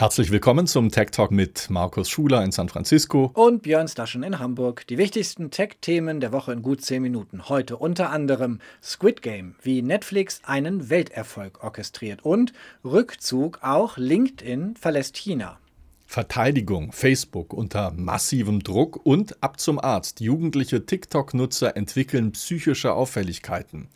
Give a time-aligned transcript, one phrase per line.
[0.00, 4.38] Herzlich willkommen zum Tech Talk mit Markus Schuler in San Francisco und Björn Staschen in
[4.38, 4.86] Hamburg.
[4.86, 7.50] Die wichtigsten Tech-Themen der Woche in gut 10 Minuten.
[7.50, 15.18] Heute unter anderem Squid Game, wie Netflix einen Welterfolg orchestriert und Rückzug auch LinkedIn verlässt
[15.18, 15.58] China.
[16.06, 20.20] Verteidigung, Facebook unter massivem Druck und ab zum Arzt.
[20.20, 23.90] Jugendliche TikTok-Nutzer entwickeln psychische Auffälligkeiten.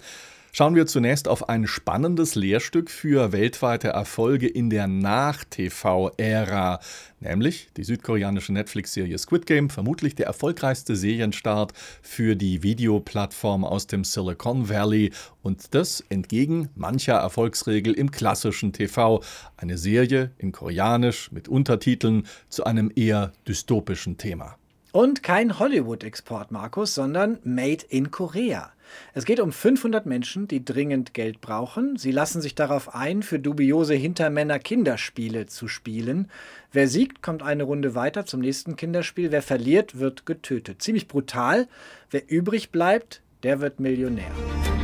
[0.57, 6.79] Schauen wir zunächst auf ein spannendes Lehrstück für weltweite Erfolge in der Nach-TV-Ära,
[7.18, 11.72] nämlich die südkoreanische Netflix-Serie Squid Game, vermutlich der erfolgreichste Serienstart
[12.03, 15.11] für die Videoplattform aus dem Silicon Valley
[15.43, 19.25] und das entgegen mancher Erfolgsregel im klassischen TV,
[19.57, 24.57] eine Serie in Koreanisch mit Untertiteln zu einem eher dystopischen Thema.
[24.93, 28.71] Und kein Hollywood-Export, Markus, sondern Made in Korea.
[29.14, 31.96] Es geht um 500 Menschen, die dringend Geld brauchen.
[31.96, 36.30] Sie lassen sich darauf ein, für dubiose Hintermänner-Kinderspiele zu spielen.
[36.72, 39.31] Wer siegt, kommt eine Runde weiter zum nächsten Kinderspiel.
[39.31, 40.81] Wer verliert, wird getötet.
[40.81, 41.67] Ziemlich brutal.
[42.09, 44.31] Wer übrig bleibt, der wird Millionär.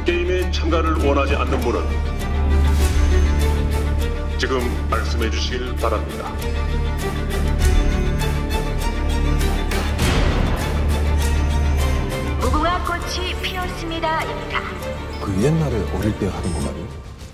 [0.06, 1.82] 게임에 참가를 원하지 않는 분은
[4.38, 6.32] 지금 말씀해 주시길 바랍니다.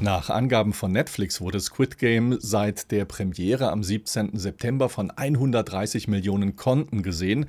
[0.01, 4.39] Nach Angaben von Netflix wurde Squid Game seit der Premiere am 17.
[4.39, 7.45] September von 130 Millionen Konten gesehen.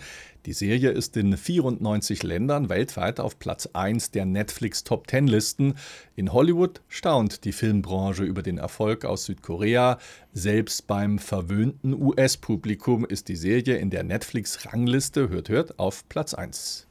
[0.45, 5.75] Die Serie ist in 94 Ländern weltweit auf Platz 1 der Netflix Top 10 Listen.
[6.15, 9.99] In Hollywood staunt die Filmbranche über den Erfolg aus Südkorea.
[10.33, 16.87] Selbst beim verwöhnten US-Publikum ist die Serie in der Netflix-Rangliste, hört, hört, auf Platz 1.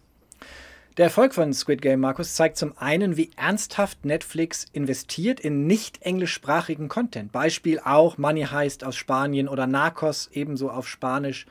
[0.97, 6.01] Der Erfolg von Squid Game, Markus, zeigt zum einen, wie ernsthaft Netflix investiert in nicht
[6.01, 7.33] englischsprachigen Content.
[7.33, 11.45] Beispiel auch Money Heist aus Spanien oder Narcos ebenso auf Spanisch.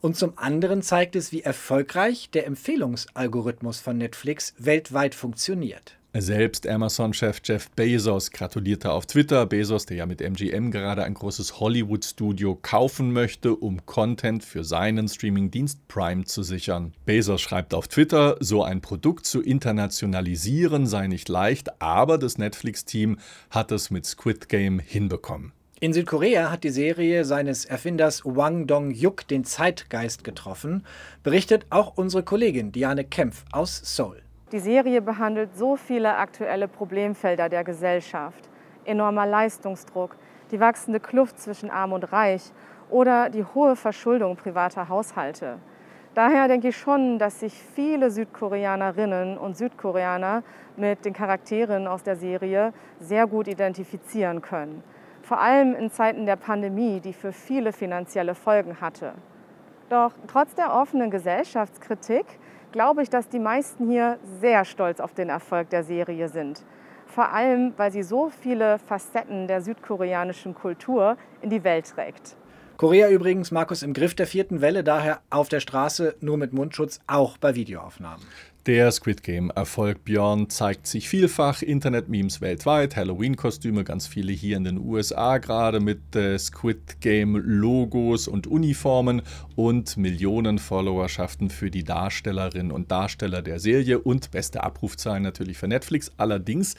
[0.00, 5.96] Und zum anderen zeigt es, wie erfolgreich der Empfehlungsalgorithmus von Netflix weltweit funktioniert.
[6.16, 9.46] Selbst Amazon-Chef Jeff Bezos gratulierte auf Twitter.
[9.46, 15.08] Bezos, der ja mit MGM gerade ein großes Hollywood-Studio kaufen möchte, um Content für seinen
[15.08, 16.92] Streaming-Dienst Prime zu sichern.
[17.04, 23.18] Bezos schreibt auf Twitter, so ein Produkt zu internationalisieren sei nicht leicht, aber das Netflix-Team
[23.50, 25.50] hat es mit Squid Game hinbekommen.
[25.80, 30.86] In Südkorea hat die Serie seines Erfinders Wang Dong-yuk den Zeitgeist getroffen,
[31.24, 34.23] berichtet auch unsere Kollegin Diane Kempf aus Seoul.
[34.54, 38.48] Die Serie behandelt so viele aktuelle Problemfelder der Gesellschaft.
[38.84, 40.14] Enormer Leistungsdruck,
[40.52, 42.52] die wachsende Kluft zwischen Arm und Reich
[42.88, 45.58] oder die hohe Verschuldung privater Haushalte.
[46.14, 50.44] Daher denke ich schon, dass sich viele Südkoreanerinnen und Südkoreaner
[50.76, 54.84] mit den Charakteren aus der Serie sehr gut identifizieren können.
[55.22, 59.14] Vor allem in Zeiten der Pandemie, die für viele finanzielle Folgen hatte.
[59.88, 62.26] Doch trotz der offenen Gesellschaftskritik
[62.74, 66.64] glaube ich, dass die meisten hier sehr stolz auf den Erfolg der Serie sind.
[67.06, 72.36] Vor allem, weil sie so viele Facetten der südkoreanischen Kultur in die Welt trägt.
[72.76, 76.98] Korea übrigens, Markus, im Griff der vierten Welle, daher auf der Straße nur mit Mundschutz,
[77.06, 78.26] auch bei Videoaufnahmen.
[78.66, 81.60] Der Squid Game-Erfolg Björn zeigt sich vielfach.
[81.60, 88.46] Internet-Memes weltweit, Halloween-Kostüme, ganz viele hier in den USA gerade mit äh, Squid Game-Logos und
[88.46, 89.20] Uniformen
[89.54, 95.68] und Millionen Followerschaften für die Darstellerinnen und Darsteller der Serie und beste Abrufzahlen natürlich für
[95.68, 96.12] Netflix.
[96.16, 96.74] Allerdings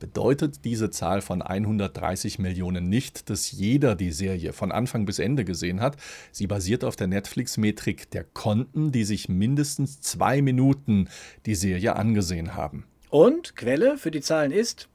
[0.00, 5.44] bedeutet diese Zahl von 130 Millionen nicht, dass jeder die Serie von Anfang bis Ende
[5.44, 5.96] gesehen hat.
[6.32, 11.08] Sie basiert auf der Netflix-Metrik der Konten, die sich mindestens zwei Minuten
[11.46, 12.84] die Serie angesehen haben.
[13.10, 14.88] Und Quelle für die Zahlen ist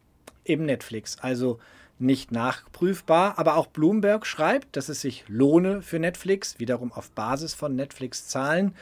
[0.46, 1.18] eben Netflix.
[1.20, 1.60] Also
[1.98, 7.54] nicht nachprüfbar, aber auch Bloomberg schreibt, dass es sich lohne für Netflix, wiederum auf Basis
[7.54, 8.76] von Netflix-Zahlen.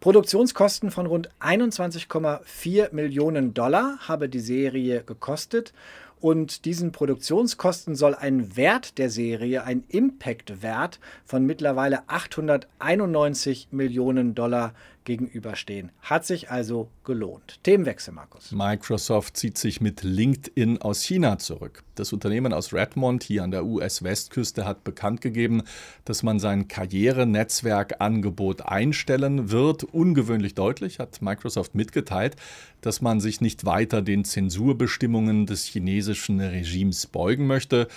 [0.00, 5.72] Produktionskosten von rund 21,4 Millionen Dollar habe die Serie gekostet
[6.20, 14.74] und diesen Produktionskosten soll ein Wert der Serie, ein Impact-Wert von mittlerweile 891 Millionen Dollar
[15.08, 15.90] gegenüberstehen.
[16.02, 17.58] Hat sich also gelohnt.
[17.62, 18.52] Themenwechsel, Markus.
[18.52, 21.82] Microsoft zieht sich mit LinkedIn aus China zurück.
[21.94, 25.62] Das Unternehmen aus Redmond hier an der US-Westküste hat bekannt gegeben,
[26.04, 29.82] dass man sein Karrierenetzwerkangebot einstellen wird.
[29.82, 32.36] Ungewöhnlich deutlich hat Microsoft mitgeteilt,
[32.82, 37.88] dass man sich nicht weiter den Zensurbestimmungen des chinesischen Regimes beugen möchte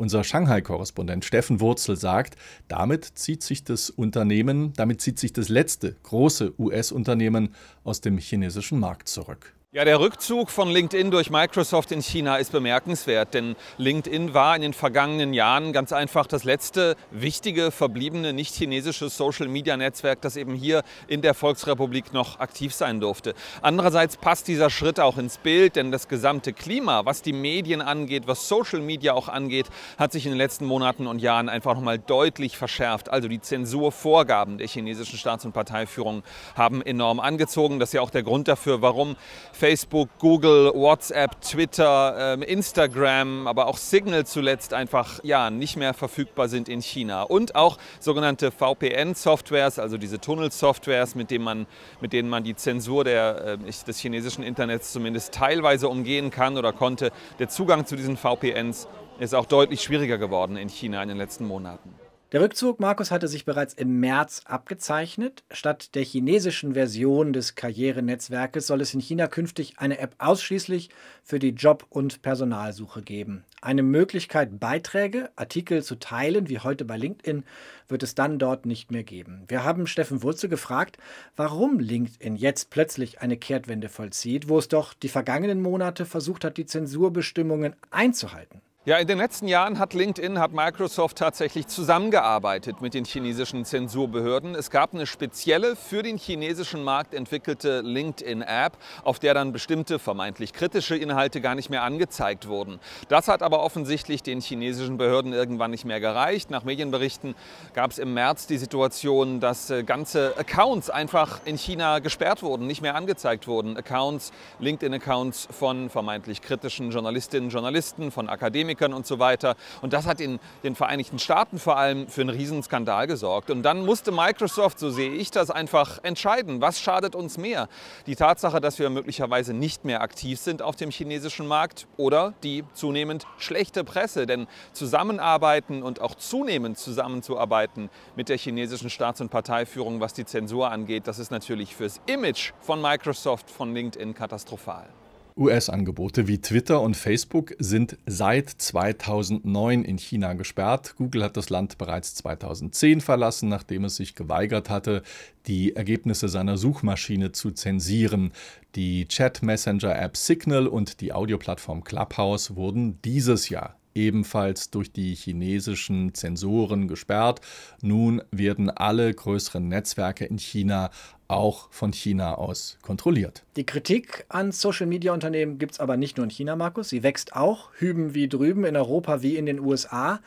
[0.00, 2.36] unser Shanghai-Korrespondent Steffen Wurzel sagt,
[2.68, 7.54] damit zieht sich das Unternehmen, damit zieht sich das letzte große US-Unternehmen
[7.84, 9.54] aus dem chinesischen Markt zurück.
[9.72, 14.62] Ja, der Rückzug von LinkedIn durch Microsoft in China ist bemerkenswert, denn LinkedIn war in
[14.62, 21.22] den vergangenen Jahren ganz einfach das letzte wichtige, verbliebene nicht-chinesische Social-Media-Netzwerk, das eben hier in
[21.22, 23.32] der Volksrepublik noch aktiv sein durfte.
[23.62, 28.24] Andererseits passt dieser Schritt auch ins Bild, denn das gesamte Klima, was die Medien angeht,
[28.26, 29.66] was Social Media auch angeht,
[29.98, 33.08] hat sich in den letzten Monaten und Jahren einfach nochmal deutlich verschärft.
[33.08, 36.24] Also die Zensurvorgaben der chinesischen Staats- und Parteiführung
[36.56, 37.78] haben enorm angezogen.
[37.78, 39.14] Das ist ja auch der Grund dafür, warum
[39.60, 46.48] Facebook, Google, WhatsApp, Twitter, ähm, Instagram, aber auch Signal zuletzt einfach ja, nicht mehr verfügbar
[46.48, 47.24] sind in China.
[47.24, 51.66] Und auch sogenannte VPN-Softwares, also diese Tunnel-Softwares, mit, denen man,
[52.00, 56.72] mit denen man die Zensur der, äh, des chinesischen Internets zumindest teilweise umgehen kann oder
[56.72, 57.12] konnte.
[57.38, 61.46] Der Zugang zu diesen VPNs ist auch deutlich schwieriger geworden in China in den letzten
[61.46, 61.94] Monaten.
[62.32, 65.42] Der Rückzug, Markus, hatte sich bereits im März abgezeichnet.
[65.50, 70.90] Statt der chinesischen Version des Karrierenetzwerkes soll es in China künftig eine App ausschließlich
[71.24, 73.42] für die Job- und Personalsuche geben.
[73.60, 77.42] Eine Möglichkeit, Beiträge, Artikel zu teilen, wie heute bei LinkedIn,
[77.88, 79.42] wird es dann dort nicht mehr geben.
[79.48, 80.98] Wir haben Steffen Wurze gefragt,
[81.34, 86.58] warum LinkedIn jetzt plötzlich eine Kehrtwende vollzieht, wo es doch die vergangenen Monate versucht hat,
[86.58, 88.60] die Zensurbestimmungen einzuhalten.
[88.86, 94.54] Ja, in den letzten Jahren hat LinkedIn, hat Microsoft tatsächlich zusammengearbeitet mit den chinesischen Zensurbehörden.
[94.54, 100.54] Es gab eine spezielle für den chinesischen Markt entwickelte LinkedIn-App, auf der dann bestimmte vermeintlich
[100.54, 102.80] kritische Inhalte gar nicht mehr angezeigt wurden.
[103.10, 106.50] Das hat aber offensichtlich den chinesischen Behörden irgendwann nicht mehr gereicht.
[106.50, 107.34] Nach Medienberichten
[107.74, 112.66] gab es im März die Situation, dass äh, ganze Accounts einfach in China gesperrt wurden,
[112.66, 113.76] nicht mehr angezeigt wurden.
[113.76, 119.56] Accounts, LinkedIn-Accounts von vermeintlich kritischen Journalistinnen, Journalisten, von Akademikern Akademikern und so weiter.
[119.82, 123.50] Und das hat in den Vereinigten Staaten vor allem für einen Riesenskandal gesorgt.
[123.50, 127.68] Und dann musste Microsoft, so sehe ich das, einfach entscheiden, was schadet uns mehr.
[128.06, 132.64] Die Tatsache, dass wir möglicherweise nicht mehr aktiv sind auf dem chinesischen Markt oder die
[132.74, 134.26] zunehmend schlechte Presse.
[134.26, 140.70] Denn zusammenarbeiten und auch zunehmend zusammenzuarbeiten mit der chinesischen Staats- und Parteiführung, was die Zensur
[140.70, 144.88] angeht, das ist natürlich fürs Image von Microsoft, von LinkedIn katastrophal.
[145.36, 150.94] US-Angebote wie Twitter und Facebook sind seit 2009 in China gesperrt.
[150.96, 155.02] Google hat das Land bereits 2010 verlassen, nachdem es sich geweigert hatte,
[155.46, 158.32] die Ergebnisse seiner Suchmaschine zu zensieren.
[158.74, 166.88] Die Chat-Messenger-App Signal und die Audioplattform Clubhouse wurden dieses Jahr ebenfalls durch die chinesischen Zensoren
[166.88, 167.40] gesperrt.
[167.82, 170.90] Nun werden alle größeren Netzwerke in China
[171.30, 173.44] auch von China aus kontrolliert.
[173.56, 176.88] Die Kritik an Social-Media-Unternehmen gibt es aber nicht nur in China, Markus.
[176.88, 180.20] Sie wächst auch, hüben wie drüben, in Europa wie in den USA.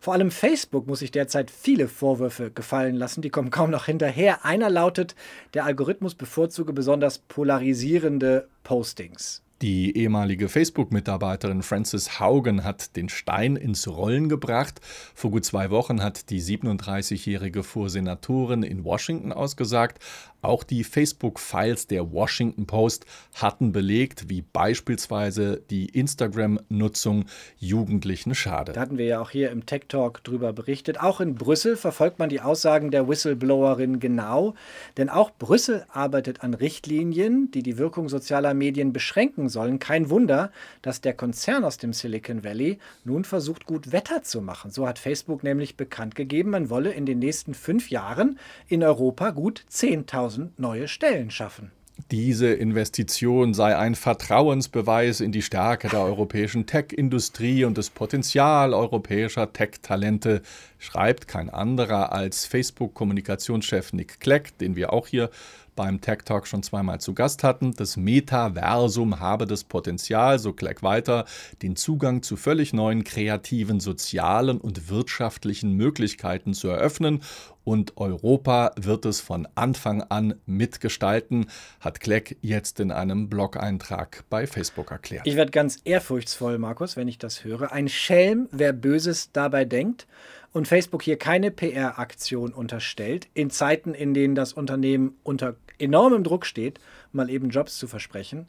[0.00, 3.22] Vor allem Facebook muss sich derzeit viele Vorwürfe gefallen lassen.
[3.22, 4.44] Die kommen kaum noch hinterher.
[4.44, 5.14] Einer lautet,
[5.54, 9.42] der Algorithmus bevorzuge besonders polarisierende Postings.
[9.60, 14.80] Die ehemalige Facebook-Mitarbeiterin Frances Haugen hat den Stein ins Rollen gebracht.
[15.16, 19.98] Vor gut zwei Wochen hat die 37-jährige Vorsenatorin in Washington ausgesagt,
[20.42, 27.24] auch die Facebook-Files der Washington Post hatten belegt, wie beispielsweise die Instagram-Nutzung
[27.58, 28.76] Jugendlichen schadet.
[28.76, 31.00] Da hatten wir ja auch hier im Tech Talk drüber berichtet.
[31.00, 34.54] Auch in Brüssel verfolgt man die Aussagen der Whistleblowerin genau,
[34.96, 39.78] denn auch Brüssel arbeitet an Richtlinien, die die Wirkung sozialer Medien beschränken sollen.
[39.78, 40.52] Kein Wunder,
[40.82, 44.70] dass der Konzern aus dem Silicon Valley nun versucht, gut Wetter zu machen.
[44.70, 48.38] So hat Facebook nämlich bekannt gegeben, man wolle in den nächsten fünf Jahren
[48.68, 51.72] in Europa gut 10.000 10.000 neue Stellen schaffen.
[52.12, 59.52] Diese Investition sei ein Vertrauensbeweis in die Stärke der europäischen Tech-Industrie und das Potenzial europäischer
[59.52, 60.42] Tech-Talente,
[60.78, 65.30] schreibt kein anderer als Facebook-Kommunikationschef Nick Clegg, den wir auch hier
[65.78, 67.72] beim Tech Talk schon zweimal zu Gast hatten.
[67.72, 71.24] Das Metaversum habe das Potenzial, so Clegg weiter,
[71.62, 77.22] den Zugang zu völlig neuen kreativen, sozialen und wirtschaftlichen Möglichkeiten zu eröffnen
[77.62, 81.46] und Europa wird es von Anfang an mitgestalten,
[81.80, 85.26] hat Clegg jetzt in einem Blog-Eintrag bei Facebook erklärt.
[85.26, 87.70] Ich werde ganz ehrfurchtsvoll, Markus, wenn ich das höre.
[87.70, 90.08] Ein Schelm, wer Böses dabei denkt
[90.52, 96.46] und Facebook hier keine PR-Aktion unterstellt, in Zeiten, in denen das Unternehmen unter enormem Druck
[96.46, 96.80] steht,
[97.12, 98.46] mal eben Jobs zu versprechen.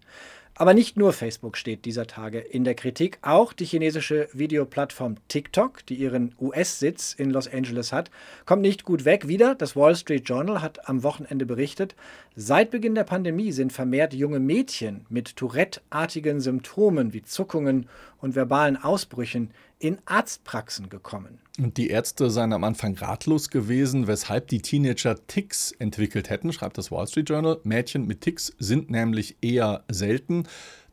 [0.55, 5.85] Aber nicht nur Facebook steht dieser Tage in der Kritik, auch die chinesische Videoplattform TikTok,
[5.85, 8.11] die ihren US-Sitz in Los Angeles hat,
[8.45, 9.29] kommt nicht gut weg.
[9.29, 11.95] Wieder, das Wall Street Journal hat am Wochenende berichtet,
[12.35, 17.87] seit Beginn der Pandemie sind vermehrt junge Mädchen mit Tourette-artigen Symptomen wie Zuckungen
[18.17, 21.39] und verbalen Ausbrüchen in Arztpraxen gekommen.
[21.57, 26.77] Und die Ärzte seien am Anfang ratlos gewesen, weshalb die Teenager Ticks entwickelt hätten, schreibt
[26.77, 27.59] das Wall Street Journal.
[27.63, 30.43] Mädchen mit Ticks sind nämlich eher selten.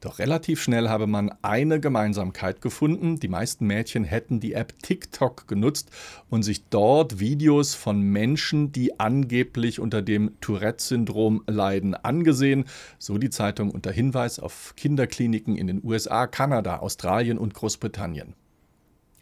[0.00, 3.18] Doch relativ schnell habe man eine Gemeinsamkeit gefunden.
[3.18, 5.90] Die meisten Mädchen hätten die App TikTok genutzt
[6.28, 12.66] und sich dort Videos von Menschen, die angeblich unter dem Tourette-Syndrom leiden, angesehen.
[12.98, 18.34] So die Zeitung unter Hinweis auf Kinderkliniken in den USA, Kanada, Australien und Großbritannien.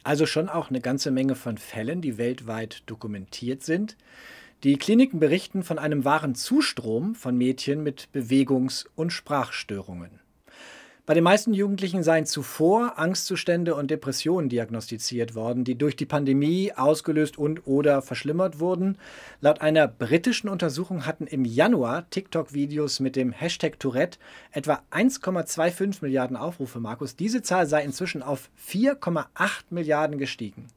[0.04, 3.96] Also schon auch eine ganze Menge von Fällen, die weltweit dokumentiert sind.
[4.62, 10.20] Die Kliniken berichten von einem wahren Zustrom von Mädchen mit Bewegungs- und Sprachstörungen.
[11.06, 16.72] Bei den meisten Jugendlichen seien zuvor Angstzustände und Depressionen diagnostiziert worden, die durch die Pandemie
[16.74, 18.96] ausgelöst und/oder verschlimmert wurden.
[19.42, 24.18] Laut einer britischen Untersuchung hatten im Januar TikTok-Videos mit dem Hashtag Tourette
[24.50, 27.16] etwa 1,25 Milliarden Aufrufe, Markus.
[27.16, 29.26] Diese Zahl sei inzwischen auf 4,8
[29.68, 30.68] Milliarden gestiegen.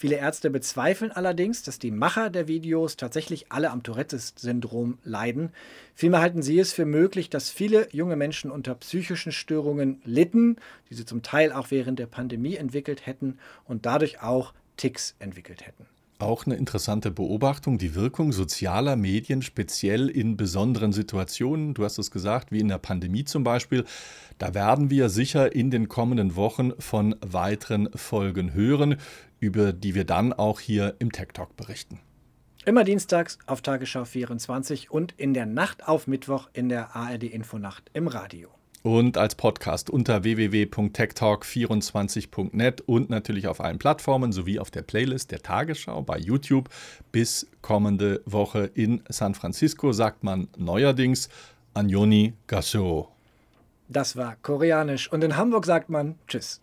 [0.00, 5.50] Viele Ärzte bezweifeln allerdings, dass die Macher der Videos tatsächlich alle am Tourette-Syndrom leiden.
[5.92, 10.54] Vielmehr halten sie es für möglich, dass viele junge Menschen unter psychischen Störungen litten,
[10.88, 15.66] die sie zum Teil auch während der Pandemie entwickelt hätten und dadurch auch Ticks entwickelt
[15.66, 15.84] hätten.
[16.20, 22.10] Auch eine interessante Beobachtung, die Wirkung sozialer Medien speziell in besonderen Situationen, du hast es
[22.10, 23.84] gesagt, wie in der Pandemie zum Beispiel.
[24.36, 28.96] Da werden wir sicher in den kommenden Wochen von weiteren Folgen hören,
[29.38, 32.00] über die wir dann auch hier im Tech Talk berichten.
[32.64, 37.92] Immer dienstags auf Tagesschau 24 und in der Nacht auf Mittwoch in der ARD Infonacht
[37.94, 44.80] im Radio und als Podcast unter www.techtalk24.net und natürlich auf allen Plattformen sowie auf der
[44.82, 46.68] Playlist der Tagesschau bei YouTube.
[47.12, 51.28] Bis kommende Woche in San Francisco sagt man neuerdings
[51.74, 53.08] Anjoni Gasso.
[53.88, 56.60] Das war koreanisch und in Hamburg sagt man Tschüss.